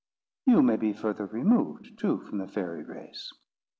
[0.47, 3.31] You may be further removed too from the fairy race."